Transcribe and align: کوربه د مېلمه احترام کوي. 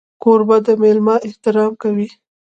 کوربه 0.23 0.57
د 0.65 0.67
مېلمه 0.81 1.15
احترام 1.27 1.71
کوي. 1.81 2.07